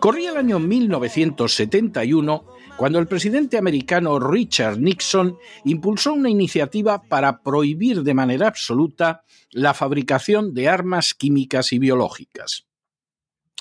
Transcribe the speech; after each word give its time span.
Corría 0.00 0.30
el 0.30 0.38
año 0.38 0.58
1971 0.58 2.46
cuando 2.78 2.98
el 2.98 3.06
presidente 3.06 3.58
americano 3.58 4.18
Richard 4.18 4.78
Nixon 4.78 5.36
impulsó 5.66 6.14
una 6.14 6.30
iniciativa 6.30 7.02
para 7.02 7.42
prohibir 7.42 8.02
de 8.02 8.14
manera 8.14 8.48
absoluta 8.48 9.24
la 9.50 9.74
fabricación 9.74 10.54
de 10.54 10.70
armas 10.70 11.12
químicas 11.12 11.74
y 11.74 11.78
biológicas. 11.78 12.64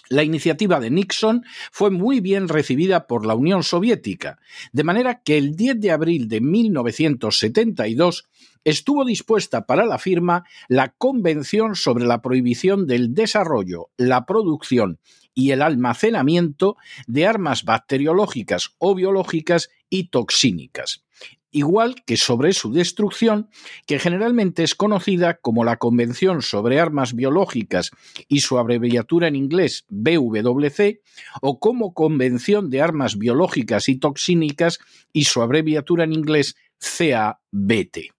La 0.07 0.23
iniciativa 0.23 0.79
de 0.79 0.89
Nixon 0.89 1.43
fue 1.73 1.91
muy 1.91 2.21
bien 2.21 2.47
recibida 2.47 3.05
por 3.05 3.25
la 3.25 3.35
Unión 3.35 3.61
Soviética, 3.61 4.39
de 4.71 4.85
manera 4.85 5.21
que 5.21 5.37
el 5.37 5.57
10 5.57 5.81
de 5.81 5.91
abril 5.91 6.29
de 6.29 6.39
1972 6.39 8.29
estuvo 8.63 9.05
dispuesta 9.05 9.65
para 9.65 9.85
la 9.85 9.97
firma 9.97 10.43
la 10.67 10.89
Convención 10.89 11.75
sobre 11.75 12.05
la 12.05 12.21
prohibición 12.21 12.87
del 12.87 13.13
desarrollo, 13.13 13.89
la 13.97 14.25
producción 14.25 14.99
y 15.33 15.51
el 15.51 15.61
almacenamiento 15.61 16.77
de 17.07 17.25
armas 17.25 17.63
bacteriológicas 17.63 18.75
o 18.77 18.95
biológicas 18.95 19.69
y 19.89 20.09
toxínicas, 20.09 21.05
igual 21.51 21.95
que 22.05 22.17
sobre 22.17 22.53
su 22.53 22.71
destrucción, 22.71 23.49
que 23.85 23.99
generalmente 23.99 24.63
es 24.63 24.75
conocida 24.75 25.35
como 25.35 25.63
la 25.63 25.77
Convención 25.77 26.41
sobre 26.41 26.79
Armas 26.79 27.15
Biológicas 27.15 27.91
y 28.27 28.41
su 28.41 28.57
abreviatura 28.57 29.27
en 29.27 29.35
inglés 29.35 29.85
BWC, 29.89 30.99
o 31.41 31.59
como 31.59 31.93
Convención 31.93 32.69
de 32.69 32.81
Armas 32.81 33.17
Biológicas 33.17 33.89
y 33.89 33.95
Toxínicas 33.95 34.79
y 35.13 35.25
su 35.25 35.41
abreviatura 35.41 36.03
en 36.03 36.13
inglés 36.13 36.55
CABT. 36.79 38.18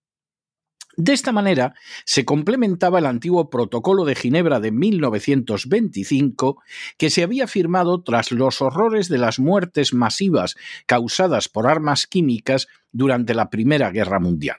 De 1.03 1.15
esta 1.15 1.33
manera 1.33 1.73
se 2.05 2.27
complementaba 2.27 2.99
el 2.99 3.07
antiguo 3.07 3.49
Protocolo 3.49 4.05
de 4.05 4.15
Ginebra 4.15 4.61
de 4.61 4.71
1925 4.71 6.63
que 6.99 7.09
se 7.09 7.23
había 7.23 7.47
firmado 7.47 8.03
tras 8.03 8.33
los 8.33 8.61
horrores 8.61 9.09
de 9.09 9.17
las 9.17 9.39
muertes 9.39 9.95
masivas 9.95 10.57
causadas 10.85 11.49
por 11.49 11.67
armas 11.67 12.07
químicas 12.07 12.69
durante 12.93 13.33
la 13.33 13.49
Primera 13.49 13.91
Guerra 13.91 14.21
Mundial. 14.21 14.59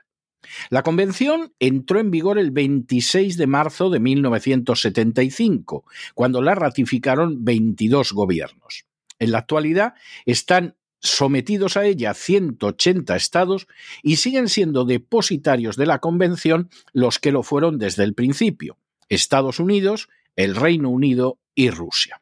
La 0.71 0.81
convención 0.81 1.53
entró 1.59 1.99
en 1.99 2.09
vigor 2.09 2.39
el 2.39 2.49
26 2.49 3.37
de 3.37 3.45
marzo 3.45 3.91
de 3.91 3.99
1975, 3.99 5.85
cuando 6.15 6.41
la 6.41 6.55
ratificaron 6.55 7.45
22 7.45 8.13
gobiernos. 8.13 8.85
En 9.19 9.31
la 9.31 9.37
actualidad 9.37 9.93
están 10.25 10.75
sometidos 11.01 11.77
a 11.77 11.85
ella 11.85 12.13
180 12.13 13.15
estados 13.15 13.67
y 14.03 14.17
siguen 14.17 14.47
siendo 14.47 14.85
depositarios 14.85 15.75
de 15.75 15.85
la 15.85 15.99
Convención 15.99 16.69
los 16.93 17.19
que 17.19 17.31
lo 17.31 17.43
fueron 17.43 17.77
desde 17.77 18.03
el 18.03 18.13
principio, 18.13 18.77
Estados 19.09 19.59
Unidos, 19.59 20.09
el 20.35 20.55
Reino 20.55 20.89
Unido 20.89 21.39
y 21.55 21.69
Rusia. 21.69 22.21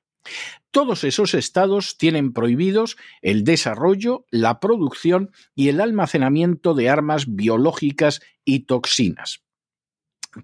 Todos 0.71 1.03
esos 1.03 1.33
estados 1.33 1.97
tienen 1.97 2.31
prohibidos 2.31 2.95
el 3.21 3.43
desarrollo, 3.43 4.25
la 4.29 4.59
producción 4.59 5.31
y 5.55 5.69
el 5.69 5.81
almacenamiento 5.81 6.75
de 6.75 6.89
armas 6.89 7.35
biológicas 7.35 8.21
y 8.45 8.61
toxinas. 8.61 9.41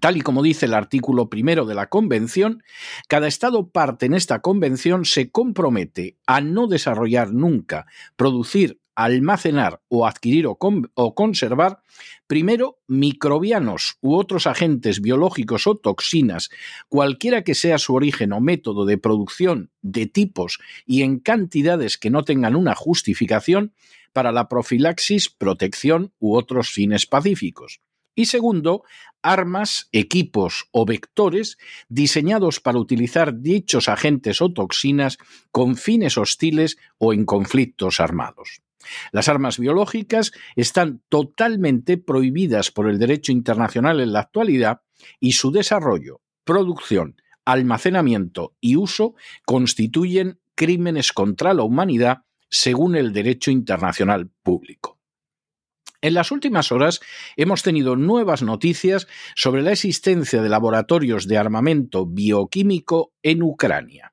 Tal 0.00 0.16
y 0.16 0.20
como 0.20 0.42
dice 0.42 0.66
el 0.66 0.74
artículo 0.74 1.30
primero 1.30 1.64
de 1.64 1.76
la 1.76 1.88
Convención, 1.88 2.62
cada 3.06 3.28
Estado 3.28 3.68
parte 3.68 4.06
en 4.06 4.14
esta 4.14 4.40
Convención 4.40 5.04
se 5.04 5.30
compromete 5.30 6.16
a 6.26 6.40
no 6.40 6.66
desarrollar 6.66 7.32
nunca, 7.32 7.86
producir, 8.16 8.80
almacenar 8.96 9.82
o 9.88 10.06
adquirir 10.06 10.46
o, 10.48 11.14
conservar, 11.14 11.82
primero, 12.26 12.78
microbianos 12.88 13.98
u 14.00 14.16
otros 14.16 14.48
agentes 14.48 15.00
biológicos 15.00 15.68
o 15.68 15.76
toxinas, 15.76 16.48
cualquiera 16.88 17.44
que 17.44 17.54
sea 17.54 17.78
su 17.78 17.94
origen 17.94 18.32
o 18.32 18.40
método 18.40 18.86
de 18.86 18.98
producción, 18.98 19.70
de 19.82 20.06
tipos 20.06 20.58
y 20.84 21.02
en 21.02 21.20
cantidades 21.20 21.98
que 21.98 22.10
no 22.10 22.24
tengan 22.24 22.56
una 22.56 22.74
justificación, 22.74 23.72
para 24.12 24.32
la 24.32 24.48
profilaxis, 24.48 25.28
protección 25.28 26.14
u 26.18 26.36
otros 26.36 26.70
fines 26.70 27.04
pacíficos. 27.04 27.82
Y 28.16 28.26
segundo, 28.26 28.82
armas, 29.22 29.88
equipos 29.92 30.68
o 30.72 30.86
vectores 30.86 31.58
diseñados 31.88 32.60
para 32.60 32.78
utilizar 32.78 33.40
dichos 33.40 33.88
agentes 33.88 34.40
o 34.40 34.52
toxinas 34.52 35.18
con 35.52 35.76
fines 35.76 36.16
hostiles 36.16 36.78
o 36.98 37.12
en 37.12 37.26
conflictos 37.26 38.00
armados. 38.00 38.62
Las 39.12 39.28
armas 39.28 39.58
biológicas 39.58 40.32
están 40.54 41.02
totalmente 41.08 41.98
prohibidas 41.98 42.70
por 42.70 42.88
el 42.88 42.98
derecho 42.98 43.32
internacional 43.32 44.00
en 44.00 44.12
la 44.12 44.20
actualidad 44.20 44.80
y 45.20 45.32
su 45.32 45.50
desarrollo, 45.50 46.22
producción, 46.44 47.20
almacenamiento 47.44 48.54
y 48.60 48.76
uso 48.76 49.14
constituyen 49.44 50.40
crímenes 50.54 51.12
contra 51.12 51.52
la 51.52 51.64
humanidad 51.64 52.22
según 52.48 52.96
el 52.96 53.12
derecho 53.12 53.50
internacional 53.50 54.30
público. 54.42 54.95
En 56.00 56.14
las 56.14 56.30
últimas 56.30 56.72
horas 56.72 57.00
hemos 57.36 57.62
tenido 57.62 57.96
nuevas 57.96 58.42
noticias 58.42 59.06
sobre 59.34 59.62
la 59.62 59.72
existencia 59.72 60.42
de 60.42 60.48
laboratorios 60.48 61.26
de 61.26 61.38
armamento 61.38 62.06
bioquímico 62.06 63.12
en 63.22 63.42
Ucrania. 63.42 64.12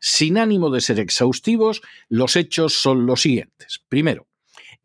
Sin 0.00 0.38
ánimo 0.38 0.70
de 0.70 0.80
ser 0.80 1.00
exhaustivos, 1.00 1.82
los 2.08 2.36
hechos 2.36 2.74
son 2.74 3.06
los 3.06 3.22
siguientes. 3.22 3.84
Primero, 3.88 4.26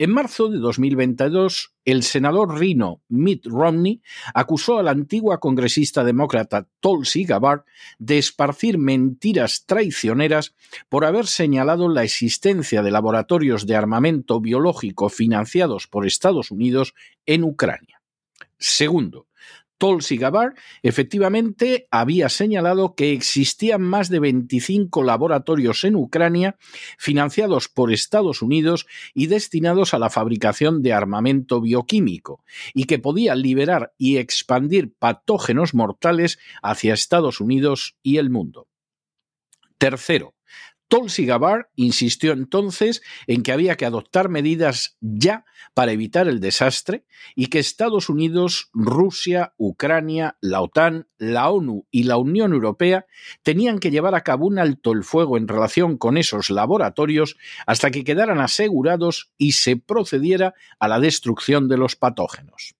en 0.02 0.12
marzo 0.12 0.48
de 0.48 0.60
2022, 0.60 1.74
el 1.84 2.04
senador 2.04 2.58
rino 2.58 3.02
Mitt 3.10 3.46
Romney 3.46 4.02
acusó 4.34 4.80
a 4.80 4.84
la 4.84 4.92
antigua 4.92 5.42
congresista 5.42 6.06
demócrata 6.06 6.70
Tulsi 6.80 7.26
Gabbard 7.26 7.66
de 7.98 8.18
esparcir 8.18 8.78
mentiras 8.78 9.66
traicioneras 9.66 10.56
por 10.88 11.04
haber 11.04 11.28
señalado 11.28 11.90
la 11.90 12.06
existencia 12.06 12.82
de 12.82 12.92
laboratorios 12.92 13.68
de 13.68 13.76
armamento 13.76 14.40
biológico 14.40 15.10
financiados 15.10 15.88
por 15.88 16.08
Estados 16.08 16.50
Unidos 16.50 16.94
en 17.26 17.44
Ucrania. 17.44 18.02
Segundo, 18.58 19.28
Tulsi 19.80 20.18
Gabbard 20.18 20.56
efectivamente 20.84 21.88
había 21.90 22.28
señalado 22.30 22.96
que 22.96 23.14
existían 23.14 23.82
más 23.82 24.10
de 24.10 24.20
25 24.20 25.04
laboratorios 25.04 25.86
en 25.86 25.96
Ucrania 25.96 26.58
financiados 26.98 27.70
por 27.70 27.92
Estados 27.92 28.42
Unidos 28.42 28.86
y 29.14 29.28
destinados 29.28 29.94
a 29.94 30.00
la 30.00 30.10
fabricación 30.10 30.84
de 30.84 30.94
armamento 30.94 31.62
bioquímico 31.62 32.44
y 32.74 32.84
que 32.84 33.00
podían 33.00 33.42
liberar 33.42 33.94
y 33.98 34.18
expandir 34.18 34.94
patógenos 35.00 35.74
mortales 35.74 36.40
hacia 36.62 36.94
Estados 36.94 37.40
Unidos 37.40 37.96
y 38.04 38.18
el 38.18 38.30
mundo. 38.30 38.68
Tercero, 39.78 40.36
Tulsi 40.90 41.28
Gabbard 41.28 41.68
insistió 41.76 42.34
entonces 42.34 43.04
en 43.28 43.44
que 43.44 43.52
había 43.52 43.78
que 43.78 43.86
adoptar 43.86 44.28
medidas 44.28 44.98
ya 45.00 45.46
para 45.76 45.92
evitar 45.92 46.28
el 46.28 46.40
desastre 46.40 47.06
y 47.36 47.48
que 47.48 47.60
Estados 47.60 48.10
Unidos, 48.10 48.70
Rusia, 48.74 49.54
Ucrania, 49.58 50.38
la 50.42 50.62
OTAN, 50.62 51.08
la 51.20 51.52
ONU 51.52 51.86
y 51.92 52.04
la 52.04 52.18
Unión 52.18 52.54
Europea 52.54 53.06
tenían 53.44 53.78
que 53.78 53.92
llevar 53.92 54.16
a 54.16 54.24
cabo 54.24 54.48
un 54.48 54.58
alto 54.58 54.92
el 54.92 55.04
fuego 55.04 55.38
en 55.38 55.48
relación 55.48 55.98
con 55.98 56.18
esos 56.18 56.50
laboratorios 56.50 57.38
hasta 57.68 57.92
que 57.92 58.04
quedaran 58.04 58.40
asegurados 58.40 59.32
y 59.38 59.52
se 59.52 59.78
procediera 59.78 60.56
a 60.80 60.88
la 60.88 61.00
destrucción 61.00 61.68
de 61.68 61.78
los 61.78 61.96
patógenos. 61.96 62.74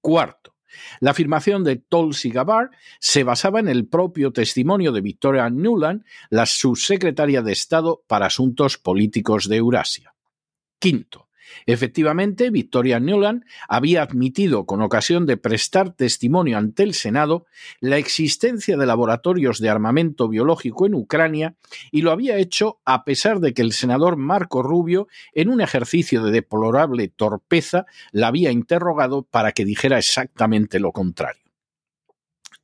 Cuarto, 0.00 0.51
la 1.00 1.12
afirmación 1.12 1.64
de 1.64 1.76
Tulsi 1.76 2.30
Gabbard 2.30 2.70
se 2.98 3.24
basaba 3.24 3.60
en 3.60 3.68
el 3.68 3.86
propio 3.86 4.32
testimonio 4.32 4.92
de 4.92 5.00
Victoria 5.00 5.48
Nuland, 5.50 6.04
la 6.30 6.46
subsecretaria 6.46 7.42
de 7.42 7.52
Estado 7.52 8.02
para 8.06 8.26
Asuntos 8.26 8.78
Políticos 8.78 9.48
de 9.48 9.56
Eurasia. 9.56 10.14
Quinto, 10.78 11.28
Efectivamente, 11.66 12.50
Victoria 12.50 13.00
Nuland 13.00 13.44
había 13.68 14.02
admitido, 14.02 14.66
con 14.66 14.82
ocasión 14.82 15.26
de 15.26 15.36
prestar 15.36 15.92
testimonio 15.92 16.58
ante 16.58 16.82
el 16.82 16.94
Senado, 16.94 17.46
la 17.80 17.98
existencia 17.98 18.76
de 18.76 18.86
laboratorios 18.86 19.60
de 19.60 19.68
armamento 19.68 20.28
biológico 20.28 20.86
en 20.86 20.94
Ucrania 20.94 21.54
y 21.90 22.02
lo 22.02 22.10
había 22.10 22.36
hecho 22.36 22.80
a 22.84 23.04
pesar 23.04 23.40
de 23.40 23.54
que 23.54 23.62
el 23.62 23.72
senador 23.72 24.16
Marco 24.16 24.62
Rubio, 24.62 25.08
en 25.34 25.48
un 25.48 25.60
ejercicio 25.60 26.22
de 26.22 26.32
deplorable 26.32 27.08
torpeza, 27.08 27.86
la 28.12 28.28
había 28.28 28.50
interrogado 28.50 29.22
para 29.22 29.52
que 29.52 29.64
dijera 29.64 29.98
exactamente 29.98 30.78
lo 30.78 30.92
contrario. 30.92 31.42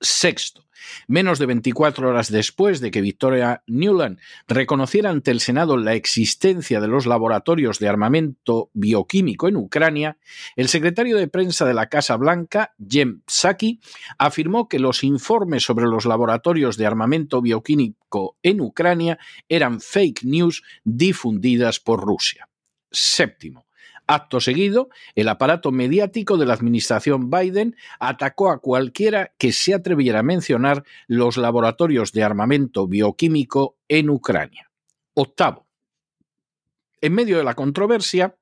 Sexto, 0.00 0.68
Menos 1.07 1.39
de 1.39 1.47
24 1.47 2.09
horas 2.09 2.31
después 2.31 2.81
de 2.81 2.91
que 2.91 3.01
Victoria 3.01 3.63
Newland 3.67 4.19
reconociera 4.47 5.11
ante 5.11 5.31
el 5.31 5.41
Senado 5.41 5.77
la 5.77 5.95
existencia 5.95 6.81
de 6.81 6.89
los 6.89 7.07
laboratorios 7.07 7.79
de 7.79 7.89
armamento 7.89 8.71
bioquímico 8.73 9.49
en 9.49 9.57
Ucrania, 9.57 10.19
el 10.57 10.69
secretario 10.69 11.17
de 11.17 11.29
prensa 11.29 11.65
de 11.65 11.75
la 11.75 11.89
Casa 11.89 12.17
Blanca, 12.17 12.75
Jem 12.79 13.23
Psaki, 13.27 13.81
afirmó 14.19 14.69
que 14.69 14.79
los 14.79 15.05
informes 15.05 15.65
sobre 15.65 15.87
los 15.87 16.07
laboratorios 16.07 16.77
de 16.77 16.87
armamento 16.87 17.43
bioquímico 17.43 18.37
en 18.43 18.61
Ucrania 18.61 19.19
eran 19.49 19.81
fake 19.81 20.25
news 20.25 20.63
difundidas 20.85 21.81
por 21.81 22.01
Rusia. 22.01 22.49
Séptimo. 22.91 23.68
Acto 24.10 24.41
seguido, 24.41 24.88
el 25.15 25.29
aparato 25.29 25.70
mediático 25.70 26.38
de 26.38 26.46
la 26.46 26.55
administración 26.55 27.29
Biden 27.31 27.77
atacó 28.00 28.50
a 28.50 28.58
cualquiera 28.58 29.32
que 29.36 29.53
se 29.53 29.74
atreviera 29.74 30.20
a 30.20 30.22
mencionar 30.22 30.82
los 31.08 31.36
laboratorios 31.36 32.12
de 32.12 32.24
armamento 32.24 32.88
bioquímico 32.88 33.77
en 33.86 34.08
Ucrania. 34.08 34.70
Octavo. 35.12 35.67
En 37.03 37.12
medio 37.12 37.36
de 37.36 37.44
la 37.44 37.53
controversia, 37.53 38.34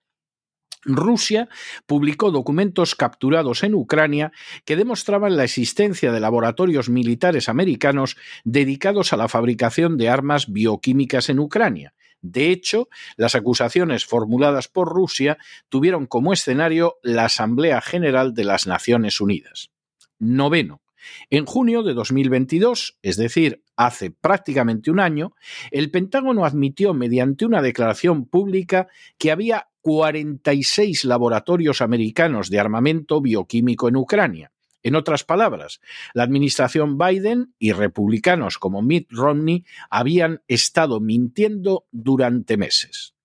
Rusia 0.85 1.49
publicó 1.87 2.31
documentos 2.31 2.95
capturados 2.95 3.65
en 3.65 3.75
Ucrania 3.75 4.31
que 4.65 4.77
demostraban 4.77 5.37
la 5.37 5.43
existencia 5.43 6.13
de 6.13 6.21
laboratorios 6.21 6.89
militares 6.89 7.49
americanos 7.49 8.17
dedicados 8.45 9.13
a 9.13 9.17
la 9.17 9.27
fabricación 9.27 9.97
de 9.97 10.11
armas 10.11 10.53
bioquímicas 10.53 11.29
en 11.29 11.41
Ucrania, 11.41 11.93
de 12.23 12.51
hecho, 12.51 12.89
las 13.17 13.35
acusaciones 13.35 14.05
formuladas 14.05 14.69
por 14.69 14.89
Rusia 14.89 15.39
tuvieron 15.69 16.07
como 16.07 16.33
escenario 16.33 16.97
la 17.03 17.27
Asamblea 17.27 17.81
General 17.81 18.35
de 18.35 18.45
las 18.45 18.67
Naciones 18.67 19.21
Unidas. 19.21 19.71
Noveno. 20.19 20.83
En 21.31 21.47
junio 21.47 21.83
de 21.83 21.95
2022, 21.95 22.99
es 23.03 23.17
decir, 23.17 23.63
hace 23.77 24.11
prácticamente 24.11 24.91
un 24.91 24.99
año, 24.99 25.35
el 25.71 25.91
Pentágono 25.91 26.45
admitió 26.45 26.95
mediante 26.95 27.47
una 27.47 27.63
declaración 27.63 28.27
pública 28.27 28.89
que 29.19 29.31
había 29.31 29.69
46 29.83 31.05
laboratorios 31.05 31.81
americanos 31.81 32.51
de 32.51 32.59
armamento 32.59 33.21
bioquímico 33.21 33.89
en 33.89 33.97
Ucrania, 33.97 34.51
en 34.87 34.95
otras 34.95 35.25
palabras, 35.25 35.81
la 36.15 36.23
administración 36.23 36.97
Biden 36.97 37.53
y 37.59 37.73
republicanos 37.73 38.57
como 38.57 38.83
Mitt 38.83 39.11
Romney 39.11 39.65
habían 39.91 40.43
estado 40.47 41.01
mintiendo 41.01 41.87
durante 41.91 42.57
meses. 42.57 43.17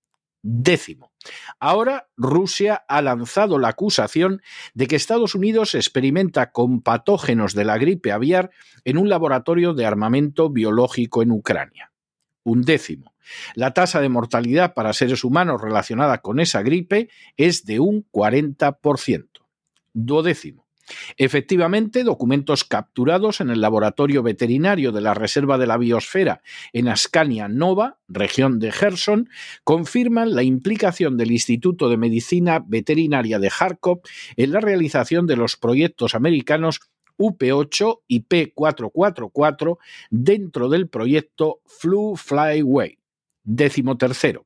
Décimo. 0.41 1.11
Ahora 1.59 2.09
Rusia 2.17 2.83
ha 2.87 3.03
lanzado 3.03 3.59
la 3.59 3.67
acusación 3.67 4.41
de 4.73 4.87
que 4.87 4.95
Estados 4.95 5.35
Unidos 5.35 5.75
experimenta 5.75 6.51
con 6.51 6.81
patógenos 6.81 7.53
de 7.53 7.65
la 7.65 7.77
gripe 7.77 8.11
aviar 8.11 8.49
en 8.83 8.97
un 8.97 9.07
laboratorio 9.07 9.75
de 9.75 9.85
armamento 9.85 10.49
biológico 10.49 11.21
en 11.21 11.29
Ucrania. 11.29 11.91
Un 12.43 12.63
décimo. 12.63 13.13
La 13.53 13.75
tasa 13.75 14.01
de 14.01 14.09
mortalidad 14.09 14.73
para 14.73 14.93
seres 14.93 15.23
humanos 15.23 15.61
relacionada 15.61 16.21
con 16.21 16.39
esa 16.39 16.63
gripe 16.63 17.09
es 17.37 17.65
de 17.65 17.79
un 17.79 18.07
40%. 18.11 19.27
Duodécimo. 19.93 20.60
Efectivamente, 21.17 22.03
documentos 22.03 22.63
capturados 22.63 23.41
en 23.41 23.49
el 23.49 23.61
laboratorio 23.61 24.23
veterinario 24.23 24.91
de 24.91 25.01
la 25.01 25.13
Reserva 25.13 25.57
de 25.57 25.67
la 25.67 25.77
Biosfera 25.77 26.41
en 26.73 26.87
Ascania 26.87 27.47
Nova, 27.47 27.97
región 28.07 28.59
de 28.59 28.71
Gerson, 28.71 29.29
confirman 29.63 30.35
la 30.35 30.43
implicación 30.43 31.17
del 31.17 31.31
Instituto 31.31 31.89
de 31.89 31.97
Medicina 31.97 32.63
Veterinaria 32.65 33.39
de 33.39 33.49
Kharkov 33.49 34.01
en 34.35 34.51
la 34.51 34.59
realización 34.59 35.27
de 35.27 35.37
los 35.37 35.57
proyectos 35.57 36.15
americanos 36.15 36.79
UP8 37.17 38.01
y 38.07 38.25
P444 38.25 39.77
dentro 40.09 40.69
del 40.69 40.89
proyecto 40.89 41.61
Flu 41.65 42.15
Flyway. 42.15 42.97
Décimo 43.43 43.97
tercero. 43.97 44.45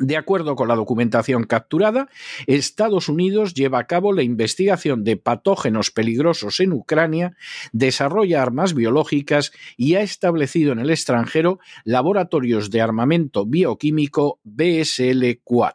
De 0.00 0.16
acuerdo 0.16 0.56
con 0.56 0.68
la 0.68 0.76
documentación 0.76 1.44
capturada, 1.44 2.08
Estados 2.46 3.10
Unidos 3.10 3.52
lleva 3.52 3.80
a 3.80 3.86
cabo 3.86 4.14
la 4.14 4.22
investigación 4.22 5.04
de 5.04 5.18
patógenos 5.18 5.90
peligrosos 5.90 6.58
en 6.60 6.72
Ucrania, 6.72 7.36
desarrolla 7.72 8.40
armas 8.40 8.72
biológicas 8.72 9.52
y 9.76 9.96
ha 9.96 10.00
establecido 10.00 10.72
en 10.72 10.78
el 10.78 10.88
extranjero 10.88 11.58
laboratorios 11.84 12.70
de 12.70 12.80
armamento 12.80 13.44
bioquímico 13.44 14.40
BSL-4. 14.46 15.74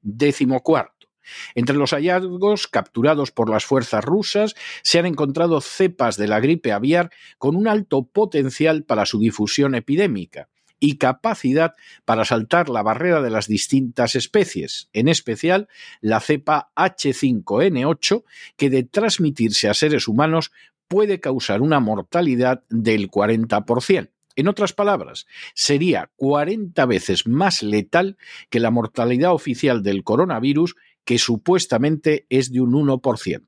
Décimo 0.00 0.62
cuarto. 0.62 1.08
Entre 1.54 1.76
los 1.76 1.90
hallazgos 1.90 2.66
capturados 2.66 3.30
por 3.30 3.50
las 3.50 3.66
fuerzas 3.66 4.02
rusas 4.02 4.54
se 4.82 4.98
han 4.98 5.04
encontrado 5.04 5.60
cepas 5.60 6.16
de 6.16 6.28
la 6.28 6.40
gripe 6.40 6.72
aviar 6.72 7.10
con 7.36 7.56
un 7.56 7.68
alto 7.68 8.04
potencial 8.04 8.84
para 8.84 9.04
su 9.04 9.20
difusión 9.20 9.74
epidémica 9.74 10.48
y 10.80 10.96
capacidad 10.96 11.74
para 12.04 12.24
saltar 12.24 12.68
la 12.68 12.82
barrera 12.82 13.22
de 13.22 13.30
las 13.30 13.46
distintas 13.46 14.16
especies, 14.16 14.88
en 14.92 15.08
especial 15.08 15.68
la 16.00 16.20
cepa 16.20 16.72
H5N8, 16.74 18.24
que 18.56 18.70
de 18.70 18.82
transmitirse 18.82 19.68
a 19.68 19.74
seres 19.74 20.08
humanos 20.08 20.50
puede 20.88 21.20
causar 21.20 21.62
una 21.62 21.78
mortalidad 21.78 22.64
del 22.68 23.10
40%. 23.10 24.10
En 24.36 24.48
otras 24.48 24.72
palabras, 24.72 25.26
sería 25.54 26.10
40 26.16 26.86
veces 26.86 27.26
más 27.26 27.62
letal 27.62 28.16
que 28.48 28.60
la 28.60 28.70
mortalidad 28.70 29.32
oficial 29.32 29.82
del 29.82 30.02
coronavirus, 30.02 30.76
que 31.04 31.18
supuestamente 31.18 32.26
es 32.30 32.50
de 32.52 32.60
un 32.60 32.72
1%. 32.72 33.42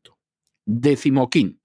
Décimo 0.67 1.31
quinto. 1.31 1.62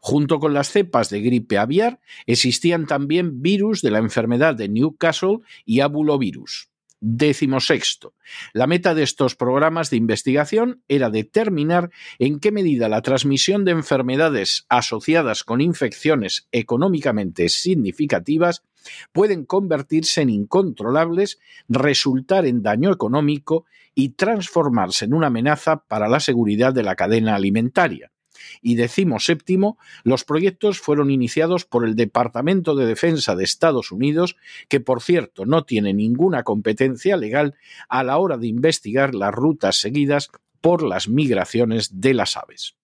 Junto 0.00 0.38
con 0.38 0.54
las 0.54 0.70
cepas 0.70 1.10
de 1.10 1.20
gripe 1.20 1.58
aviar, 1.58 2.00
existían 2.26 2.86
también 2.86 3.42
virus 3.42 3.82
de 3.82 3.90
la 3.90 3.98
enfermedad 3.98 4.54
de 4.54 4.68
Newcastle 4.68 5.38
y 5.64 5.80
abulovirus. 5.80 6.68
Décimo 7.04 7.58
sexto. 7.58 8.14
La 8.52 8.68
meta 8.68 8.94
de 8.94 9.02
estos 9.02 9.34
programas 9.34 9.90
de 9.90 9.96
investigación 9.96 10.84
era 10.86 11.10
determinar 11.10 11.90
en 12.20 12.38
qué 12.38 12.52
medida 12.52 12.88
la 12.88 13.02
transmisión 13.02 13.64
de 13.64 13.72
enfermedades 13.72 14.66
asociadas 14.68 15.42
con 15.42 15.60
infecciones 15.60 16.46
económicamente 16.52 17.48
significativas 17.48 18.62
pueden 19.10 19.44
convertirse 19.46 20.22
en 20.22 20.30
incontrolables, 20.30 21.40
resultar 21.68 22.46
en 22.46 22.62
daño 22.62 22.92
económico 22.92 23.64
y 23.96 24.10
transformarse 24.10 25.04
en 25.04 25.14
una 25.14 25.26
amenaza 25.26 25.82
para 25.84 26.08
la 26.08 26.20
seguridad 26.20 26.72
de 26.72 26.84
la 26.84 26.94
cadena 26.94 27.34
alimentaria 27.34 28.11
y 28.60 28.76
séptimo, 29.18 29.78
los 30.04 30.24
proyectos 30.24 30.80
fueron 30.80 31.10
iniciados 31.10 31.64
por 31.64 31.86
el 31.86 31.96
Departamento 31.96 32.74
de 32.74 32.86
Defensa 32.86 33.34
de 33.34 33.44
Estados 33.44 33.92
Unidos, 33.92 34.36
que 34.68 34.80
por 34.80 35.02
cierto 35.02 35.46
no 35.46 35.64
tiene 35.64 35.94
ninguna 35.94 36.42
competencia 36.42 37.16
legal 37.16 37.54
a 37.88 38.02
la 38.02 38.18
hora 38.18 38.36
de 38.36 38.46
investigar 38.46 39.14
las 39.14 39.32
rutas 39.32 39.76
seguidas 39.76 40.30
por 40.60 40.82
las 40.82 41.08
migraciones 41.08 42.00
de 42.00 42.14
las 42.14 42.36
aves. 42.36 42.76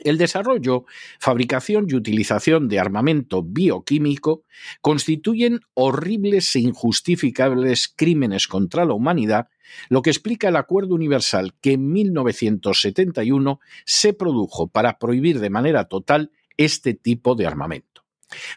El 0.00 0.18
desarrollo, 0.18 0.84
fabricación 1.18 1.86
y 1.88 1.94
utilización 1.94 2.68
de 2.68 2.78
armamento 2.78 3.42
bioquímico 3.42 4.44
constituyen 4.80 5.60
horribles 5.74 6.54
e 6.56 6.60
injustificables 6.60 7.92
crímenes 7.94 8.46
contra 8.46 8.84
la 8.84 8.94
humanidad, 8.94 9.48
lo 9.88 10.02
que 10.02 10.10
explica 10.10 10.48
el 10.48 10.56
Acuerdo 10.56 10.94
Universal 10.94 11.54
que 11.60 11.72
en 11.72 11.90
1971 11.92 13.60
se 13.84 14.12
produjo 14.12 14.68
para 14.68 14.98
prohibir 14.98 15.40
de 15.40 15.50
manera 15.50 15.84
total 15.84 16.30
este 16.56 16.94
tipo 16.94 17.34
de 17.34 17.46
armamento. 17.46 17.87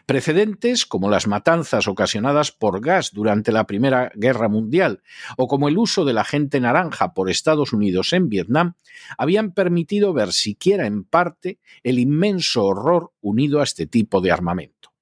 Precedentes 0.06 0.84
como 0.84 1.08
las 1.08 1.26
matanzas 1.26 1.88
ocasionadas 1.88 2.52
por 2.52 2.80
gas 2.80 3.12
durante 3.12 3.52
la 3.52 3.66
Primera 3.66 4.12
Guerra 4.14 4.48
Mundial 4.48 5.02
o 5.36 5.48
como 5.48 5.68
el 5.68 5.78
uso 5.78 6.04
de 6.04 6.12
la 6.12 6.24
gente 6.24 6.60
naranja 6.60 7.14
por 7.14 7.30
Estados 7.30 7.72
Unidos 7.72 8.12
en 8.12 8.28
Vietnam 8.28 8.74
habían 9.16 9.52
permitido 9.52 10.12
ver 10.12 10.32
siquiera 10.32 10.86
en 10.86 11.04
parte 11.04 11.58
el 11.82 11.98
inmenso 11.98 12.64
horror 12.64 13.12
unido 13.20 13.60
a 13.60 13.64
este 13.64 13.86
tipo 13.86 14.20
de 14.20 14.32
armamento. 14.32 14.92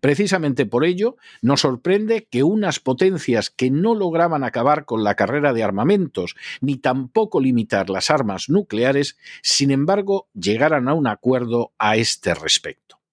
Precisamente 0.00 0.66
por 0.66 0.84
ello, 0.84 1.16
nos 1.42 1.60
sorprende 1.60 2.26
que 2.30 2.42
unas 2.42 2.80
potencias 2.80 3.50
que 3.50 3.70
no 3.70 3.94
lograban 3.94 4.44
acabar 4.44 4.84
con 4.84 5.04
la 5.04 5.14
carrera 5.14 5.52
de 5.52 5.62
armamentos, 5.62 6.34
ni 6.60 6.76
tampoco 6.76 7.40
limitar 7.40 7.90
las 7.90 8.10
armas 8.10 8.48
nucleares, 8.48 9.16
sin 9.42 9.70
embargo, 9.70 10.28
llegaran 10.34 10.88
a 10.88 10.94
un 10.94 11.06
acuerdo 11.06 11.72
a 11.78 11.96
este 11.96 12.34
respecto. 12.34 13.03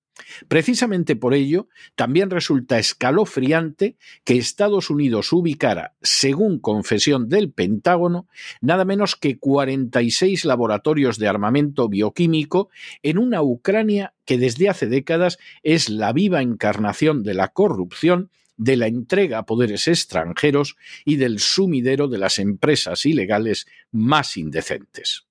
Precisamente 0.47 1.15
por 1.15 1.33
ello, 1.33 1.67
también 1.95 2.29
resulta 2.29 2.79
escalofriante 2.79 3.97
que 4.23 4.37
Estados 4.37 4.89
Unidos 4.89 5.31
ubicara, 5.33 5.95
según 6.01 6.59
confesión 6.59 7.29
del 7.29 7.51
Pentágono, 7.51 8.27
nada 8.61 8.85
menos 8.85 9.15
que 9.15 9.37
46 9.37 10.45
laboratorios 10.45 11.17
de 11.17 11.27
armamento 11.27 11.89
bioquímico 11.89 12.69
en 13.03 13.17
una 13.17 13.41
Ucrania 13.41 14.13
que 14.25 14.37
desde 14.37 14.69
hace 14.69 14.87
décadas 14.87 15.37
es 15.63 15.89
la 15.89 16.13
viva 16.13 16.41
encarnación 16.41 17.23
de 17.23 17.33
la 17.33 17.49
corrupción 17.49 18.29
de 18.57 18.77
la 18.77 18.87
entrega 18.87 19.39
a 19.39 19.45
poderes 19.45 19.87
extranjeros 19.87 20.75
y 21.03 21.15
del 21.15 21.39
sumidero 21.39 22.07
de 22.07 22.19
las 22.19 22.37
empresas 22.37 23.05
ilegales 23.05 23.65
más 23.91 24.37
indecentes 24.37 25.25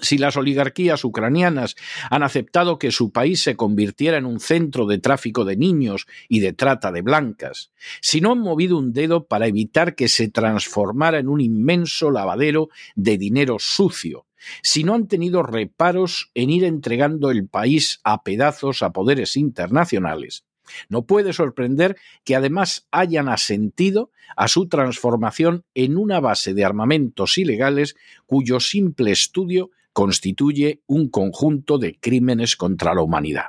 si 0.00 0.18
las 0.18 0.36
oligarquías 0.36 1.04
ucranianas 1.04 1.76
han 2.10 2.22
aceptado 2.22 2.78
que 2.78 2.90
su 2.90 3.10
país 3.10 3.42
se 3.42 3.56
convirtiera 3.56 4.16
en 4.16 4.26
un 4.26 4.40
centro 4.40 4.86
de 4.86 4.98
tráfico 4.98 5.44
de 5.44 5.56
niños 5.56 6.06
y 6.28 6.40
de 6.40 6.52
trata 6.52 6.92
de 6.92 7.02
blancas, 7.02 7.72
si 8.00 8.20
no 8.20 8.32
han 8.32 8.40
movido 8.40 8.78
un 8.78 8.92
dedo 8.92 9.26
para 9.26 9.46
evitar 9.46 9.94
que 9.94 10.08
se 10.08 10.28
transformara 10.28 11.18
en 11.18 11.28
un 11.28 11.40
inmenso 11.40 12.10
lavadero 12.10 12.68
de 12.94 13.18
dinero 13.18 13.56
sucio, 13.58 14.26
si 14.62 14.84
no 14.84 14.94
han 14.94 15.08
tenido 15.08 15.42
reparos 15.42 16.30
en 16.34 16.50
ir 16.50 16.64
entregando 16.64 17.30
el 17.30 17.48
país 17.48 18.00
a 18.04 18.22
pedazos 18.22 18.82
a 18.82 18.92
poderes 18.92 19.36
internacionales, 19.36 20.44
no 20.88 21.06
puede 21.06 21.32
sorprender 21.32 21.96
que 22.24 22.36
además 22.36 22.86
hayan 22.90 23.28
asentido 23.28 24.10
a 24.36 24.48
su 24.48 24.68
transformación 24.68 25.64
en 25.74 25.96
una 25.96 26.20
base 26.20 26.54
de 26.54 26.64
armamentos 26.64 27.38
ilegales 27.38 27.96
cuyo 28.26 28.60
simple 28.60 29.10
estudio 29.10 29.70
constituye 29.98 30.80
un 30.86 31.08
conjunto 31.08 31.76
de 31.76 31.98
crímenes 31.98 32.54
contra 32.54 32.94
la 32.94 33.02
humanidad. 33.02 33.46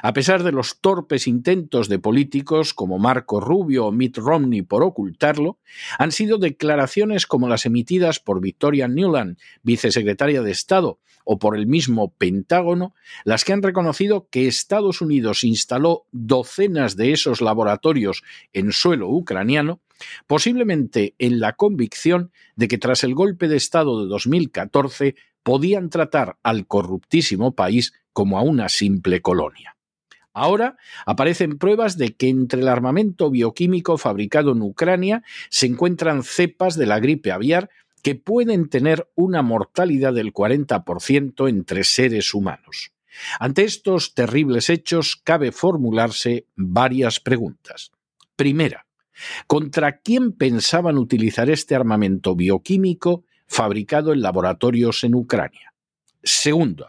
A 0.00 0.12
pesar 0.12 0.44
de 0.44 0.52
los 0.52 0.80
torpes 0.80 1.26
intentos 1.26 1.88
de 1.88 1.98
políticos 1.98 2.72
como 2.72 3.00
Marco 3.00 3.40
Rubio 3.40 3.86
o 3.86 3.90
Mitt 3.90 4.16
Romney 4.18 4.62
por 4.62 4.84
ocultarlo, 4.84 5.58
han 5.98 6.12
sido 6.12 6.38
declaraciones 6.38 7.26
como 7.26 7.48
las 7.48 7.66
emitidas 7.66 8.20
por 8.20 8.40
Victoria 8.40 8.86
Newland, 8.86 9.38
vicesecretaria 9.64 10.42
de 10.42 10.52
Estado, 10.52 11.00
o 11.24 11.40
por 11.40 11.56
el 11.56 11.66
mismo 11.66 12.14
Pentágono, 12.14 12.94
las 13.24 13.44
que 13.44 13.52
han 13.52 13.62
reconocido 13.62 14.28
que 14.30 14.46
Estados 14.46 15.00
Unidos 15.00 15.42
instaló 15.42 16.06
docenas 16.12 16.94
de 16.94 17.10
esos 17.10 17.40
laboratorios 17.40 18.22
en 18.52 18.70
suelo 18.70 19.08
ucraniano, 19.08 19.80
posiblemente 20.28 21.14
en 21.18 21.40
la 21.40 21.54
convicción 21.54 22.30
de 22.56 22.68
que 22.68 22.78
tras 22.78 23.04
el 23.04 23.14
golpe 23.14 23.48
de 23.48 23.56
Estado 23.56 24.02
de 24.02 24.08
2014 24.08 25.14
podían 25.42 25.90
tratar 25.90 26.38
al 26.42 26.66
corruptísimo 26.66 27.54
país 27.54 27.92
como 28.12 28.38
a 28.38 28.42
una 28.42 28.68
simple 28.68 29.20
colonia. 29.22 29.76
Ahora 30.34 30.76
aparecen 31.04 31.58
pruebas 31.58 31.98
de 31.98 32.14
que 32.14 32.28
entre 32.28 32.62
el 32.62 32.68
armamento 32.68 33.30
bioquímico 33.30 33.98
fabricado 33.98 34.52
en 34.52 34.62
Ucrania 34.62 35.22
se 35.50 35.66
encuentran 35.66 36.22
cepas 36.22 36.76
de 36.76 36.86
la 36.86 37.00
gripe 37.00 37.32
aviar 37.32 37.68
que 38.02 38.14
pueden 38.14 38.68
tener 38.68 39.08
una 39.14 39.42
mortalidad 39.42 40.12
del 40.12 40.32
40% 40.32 41.48
entre 41.48 41.84
seres 41.84 42.34
humanos. 42.34 42.92
Ante 43.38 43.64
estos 43.64 44.14
terribles 44.14 44.70
hechos 44.70 45.20
cabe 45.22 45.52
formularse 45.52 46.46
varias 46.56 47.20
preguntas. 47.20 47.92
Primera, 48.34 48.86
¿contra 49.46 49.98
quién 49.98 50.32
pensaban 50.32 50.96
utilizar 50.96 51.50
este 51.50 51.74
armamento 51.74 52.34
bioquímico 52.34 53.24
fabricado 53.46 54.12
en 54.12 54.22
laboratorios 54.22 55.04
en 55.04 55.14
Ucrania. 55.14 55.72
Segundo, 56.22 56.88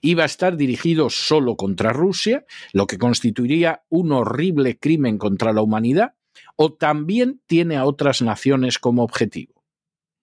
iba 0.00 0.22
a 0.22 0.26
estar 0.26 0.56
dirigido 0.56 1.10
solo 1.10 1.56
contra 1.56 1.92
Rusia, 1.92 2.44
lo 2.72 2.86
que 2.86 2.98
constituiría 2.98 3.82
un 3.88 4.12
horrible 4.12 4.78
crimen 4.78 5.18
contra 5.18 5.52
la 5.52 5.62
humanidad, 5.62 6.14
o 6.56 6.72
también 6.72 7.40
tiene 7.46 7.76
a 7.76 7.84
otras 7.84 8.22
naciones 8.22 8.78
como 8.78 9.02
objetivo. 9.02 9.62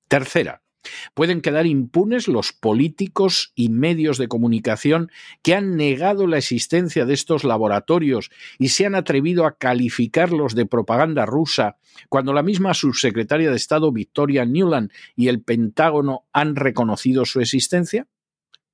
Tercera, 0.08 0.64
Pueden 1.14 1.42
quedar 1.42 1.66
impunes 1.66 2.28
los 2.28 2.54
políticos 2.54 3.52
y 3.56 3.70
medios 3.70 4.18
de 4.18 4.28
comunicación 4.28 5.12
que 5.42 5.54
han 5.54 5.76
negado 5.76 6.26
la 6.28 6.38
existencia 6.38 7.06
de 7.06 7.14
estos 7.14 7.44
laboratorios 7.44 8.30
y 8.58 8.70
se 8.70 8.86
han 8.86 8.96
atrevido 8.96 9.46
a 9.46 9.58
calificarlos 9.58 10.56
de 10.56 10.66
propaganda 10.66 11.26
rusa 11.26 11.78
cuando 12.08 12.34
la 12.34 12.44
misma 12.44 12.74
subsecretaria 12.74 13.50
de 13.50 13.58
Estado 13.58 13.92
Victoria 13.92 14.46
Newland 14.46 14.92
y 15.16 15.28
el 15.28 15.42
Pentágono 15.42 16.26
han 16.32 16.56
reconocido 16.56 17.26
su 17.26 17.42
existencia? 17.42 18.08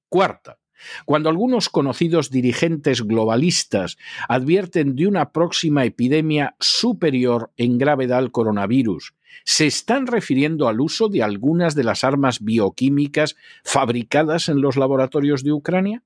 Cuarta, 0.09 0.59
Cuando 1.05 1.29
algunos 1.29 1.69
conocidos 1.69 2.29
dirigentes 2.29 3.01
globalistas 3.01 3.97
advierten 4.27 4.95
de 4.95 5.07
una 5.07 5.31
próxima 5.31 5.83
epidemia 5.85 6.55
superior 6.59 7.51
en 7.57 7.77
gravedad 7.77 8.19
al 8.19 8.31
coronavirus, 8.31 9.13
se 9.44 9.68
están 9.68 10.08
refiriendo 10.08 10.68
al 10.68 10.82
uso 10.82 11.10
de 11.10 11.24
algunas 11.24 11.75
de 11.75 11.84
las 11.84 12.04
armas 12.04 12.44
bioquímicas 12.44 13.36
fabricadas 13.63 14.50
en 14.50 14.62
los 14.62 14.77
laboratorios 14.77 15.44
de 15.44 15.51
Ucrania? 15.51 16.04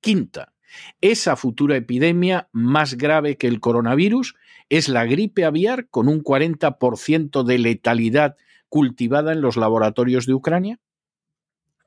Quinta, 0.00 0.52
esa 1.00 1.36
futura 1.36 1.76
epidemia 1.76 2.48
más 2.52 2.94
grave 2.96 3.36
que 3.36 3.46
el 3.46 3.60
coronavirus 3.60 4.34
es 4.68 4.88
la 4.88 5.04
gripe 5.04 5.44
aviar 5.44 5.88
con 5.88 6.08
un 6.08 6.22
40% 6.22 7.44
de 7.44 7.58
letalidad 7.58 8.36
cultivada 8.68 9.32
en 9.32 9.40
los 9.40 9.56
laboratorios 9.56 10.26
de 10.26 10.34
Ucrania. 10.34 10.80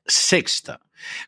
Sexta, 0.06 0.80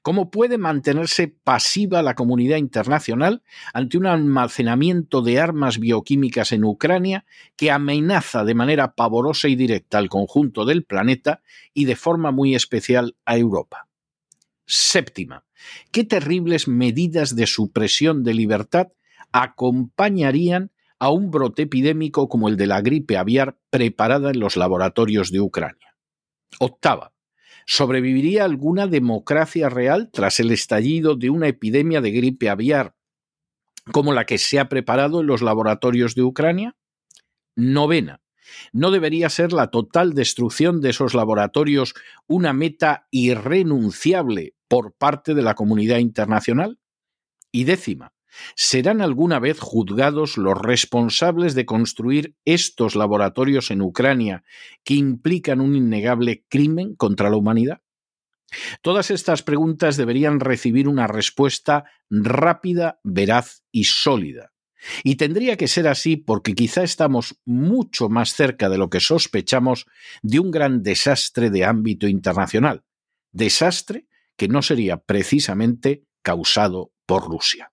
¿cómo 0.03 0.31
puede 0.31 0.59
mantenerse 0.59 1.29
pasiva 1.29 2.03
la 2.03 2.15
comunidad 2.15 2.57
internacional 2.57 3.43
ante 3.73 3.99
un 3.99 4.07
almacenamiento 4.07 5.23
de 5.23 5.41
armas 5.41 5.79
bioquímicas 5.79 6.53
en 6.53 6.65
Ucrania 6.65 7.25
que 7.57 7.71
amenaza 7.71 8.45
de 8.45 8.55
manera 8.55 8.95
pavorosa 8.95 9.49
y 9.49 9.57
directa 9.57 9.99
al 9.99 10.09
conjunto 10.09 10.65
del 10.65 10.85
planeta 10.85 11.43
y 11.75 11.85
de 11.85 11.97
forma 11.97 12.33
muy 12.33 12.55
especial 12.55 13.17
a 13.25 13.37
Europa? 13.37 13.89
Séptima, 14.67 15.45
¿qué 15.91 16.05
terribles 16.05 16.67
medidas 16.67 17.37
de 17.37 17.47
supresión 17.47 18.25
de 18.25 18.35
libertad 18.35 18.89
acompañarían 19.33 20.73
a 20.99 21.11
un 21.11 21.31
brote 21.31 21.63
epidémico 21.63 22.29
como 22.29 22.49
el 22.49 22.57
de 22.57 22.67
la 22.67 22.81
gripe 22.81 23.17
aviar 23.17 23.59
preparada 23.71 24.31
en 24.31 24.41
los 24.41 24.57
laboratorios 24.57 25.31
de 25.31 25.41
Ucrania? 25.41 25.97
Octava, 26.59 27.13
¿Sobreviviría 27.67 28.45
alguna 28.45 28.87
democracia 28.87 29.69
real 29.69 30.11
tras 30.13 30.41
el 30.41 30.51
estallido 30.51 31.15
de 31.17 31.31
una 31.31 31.49
epidemia 31.49 32.01
de 32.01 32.11
gripe 32.11 32.49
aviar 32.49 32.95
como 33.93 34.13
la 34.13 34.27
que 34.27 34.39
se 34.39 34.61
ha 34.61 34.69
preparado 34.69 35.21
en 35.21 35.27
los 35.27 35.43
laboratorios 35.43 36.15
de 36.15 36.23
Ucrania? 36.23 36.77
Novena. 37.57 38.21
¿No 38.73 38.91
debería 38.91 39.29
ser 39.29 39.53
la 39.53 39.71
total 39.71 40.15
destrucción 40.15 40.81
de 40.81 40.91
esos 40.91 41.15
laboratorios 41.15 41.95
una 42.27 42.53
meta 42.53 43.07
irrenunciable 43.11 44.55
por 44.69 44.93
parte 44.93 45.35
de 45.35 45.43
la 45.43 45.55
comunidad 45.55 45.99
internacional? 45.99 46.79
Y 47.51 47.65
décima. 47.65 48.12
¿Serán 48.57 49.03
alguna 49.03 49.39
vez 49.39 49.61
juzgados 49.61 50.37
los 50.37 50.59
responsables 50.61 51.55
de 51.55 51.67
construir 51.67 52.35
estos 52.45 52.95
laboratorios 52.97 53.71
en 53.71 53.83
Ucrania 53.83 54.45
que 54.85 54.95
implican 54.95 55.61
un 55.61 55.77
innegable 55.77 56.45
crimen 56.49 56.95
contra 56.95 57.31
la 57.31 57.37
humanidad? 57.37 57.81
Todas 58.83 59.11
estas 59.11 59.43
preguntas 59.43 59.97
deberían 59.97 60.41
recibir 60.41 60.89
una 60.89 61.07
respuesta 61.07 61.85
rápida, 62.11 63.01
veraz 63.03 63.65
y 63.71 63.85
sólida. 63.85 64.53
Y 65.05 65.15
tendría 65.15 65.57
que 65.57 65.69
ser 65.69 65.87
así 65.87 66.17
porque 66.17 66.55
quizá 66.55 66.83
estamos 66.83 67.41
mucho 67.45 68.09
más 68.09 68.35
cerca 68.35 68.69
de 68.69 68.79
lo 68.79 68.91
que 68.91 69.01
sospechamos 69.01 69.87
de 70.23 70.41
un 70.41 70.51
gran 70.51 70.83
desastre 70.83 71.51
de 71.51 71.65
ámbito 71.65 72.09
internacional. 72.09 72.85
Desastre 73.31 74.07
que 74.37 74.49
no 74.49 74.61
sería 74.61 74.99
precisamente 74.99 76.05
causado 76.23 76.93
por 77.07 77.29
Rusia. 77.29 77.72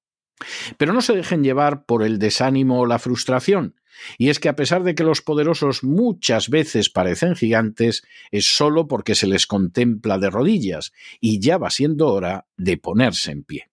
Pero 0.78 0.94
no 0.94 1.02
se 1.02 1.16
dejen 1.16 1.44
llevar 1.44 1.86
por 1.86 2.04
el 2.04 2.20
desánimo 2.20 2.80
o 2.80 2.86
la 2.86 3.00
frustración. 3.00 3.76
Y 4.18 4.30
es 4.30 4.40
que 4.40 4.50
a 4.50 4.56
pesar 4.56 4.84
de 4.84 4.96
que 4.96 5.04
los 5.04 5.22
poderosos 5.22 5.84
muchas 5.84 6.50
veces 6.50 6.90
parecen 6.90 7.36
gigantes, 7.36 8.04
es 8.32 8.46
solo 8.46 8.88
porque 8.88 9.16
se 9.16 9.28
les 9.28 9.46
contempla 9.46 10.18
de 10.18 10.30
rodillas, 10.30 10.94
y 11.20 11.40
ya 11.40 11.58
va 11.58 11.70
siendo 11.70 12.08
hora 12.08 12.48
de 12.58 12.78
ponerse 12.78 13.32
en 13.32 13.44
pie. 13.44 13.70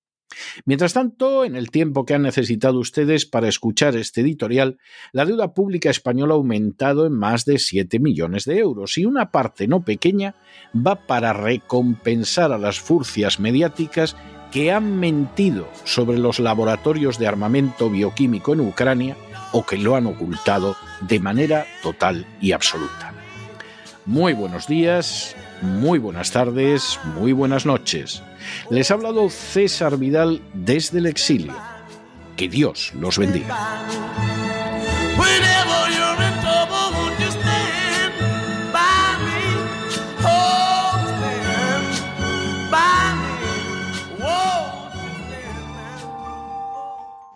Mientras 0.65 0.93
tanto, 0.93 1.45
en 1.45 1.57
el 1.57 1.71
tiempo 1.71 2.05
que 2.05 2.15
han 2.15 2.23
necesitado 2.23 2.79
ustedes 2.79 3.27
para 3.27 3.49
escuchar 3.49 3.97
este 3.97 4.21
editorial, 4.21 4.79
la 5.13 5.25
deuda 5.25 5.55
pública 5.55 5.91
española 5.91 6.35
ha 6.35 6.37
aumentado 6.37 7.07
en 7.07 7.13
más 7.13 7.45
de 7.45 7.59
7 7.59 7.99
millones 8.01 8.45
de 8.45 8.59
euros 8.59 8.99
y 8.99 9.07
una 9.07 9.31
parte 9.31 9.67
no 9.67 9.85
pequeña 9.85 10.35
va 10.75 11.07
para 11.07 11.33
recompensar 11.33 12.53
a 12.53 12.59
las 12.59 12.81
furcias 12.81 13.41
mediáticas 13.41 14.17
que 14.51 14.73
han 14.73 14.99
mentido 14.99 15.69
sobre 15.85 16.19
los 16.19 16.39
laboratorios 16.39 17.19
de 17.19 17.27
armamento 17.27 17.91
bioquímico 17.91 18.53
en 18.53 18.61
Ucrania 18.61 19.17
o 19.53 19.65
que 19.65 19.77
lo 19.77 19.97
han 19.97 20.07
ocultado 20.07 20.77
de 21.01 21.21
manera 21.21 21.67
total 21.83 22.27
y 22.41 22.53
absoluta. 22.53 23.13
Muy 24.05 24.35
buenos 24.35 24.67
días, 24.67 25.35
muy 25.63 25.99
buenas 25.99 26.31
tardes, 26.31 26.99
muy 27.17 27.33
buenas 27.33 27.67
noches. 27.67 28.23
Les 28.71 28.91
ha 28.91 28.95
hablado 28.95 29.29
César 29.31 29.99
Vidal 29.99 30.41
desde 30.53 30.99
el 30.99 31.07
exilio. 31.07 31.55
Que 32.37 32.49
Dios 32.49 32.93
los 32.95 33.19
bendiga. 33.19 33.57